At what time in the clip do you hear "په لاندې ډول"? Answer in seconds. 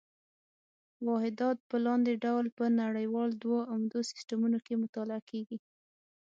1.69-2.45